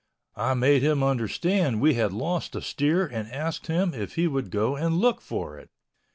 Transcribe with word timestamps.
I 0.35 0.55
made 0.55 0.81
him 0.81 1.03
understand 1.03 1.79
we 1.79 1.93
had 1.93 2.11
lost 2.11 2.55
a 2.55 2.61
steer 2.63 3.05
and 3.05 3.31
asked 3.31 3.67
him 3.67 3.93
if 3.93 4.15
he 4.15 4.25
would 4.25 4.49
go 4.49 4.75
and 4.75 4.97
look 4.97 5.21
for 5.21 5.59
it. 5.59 5.69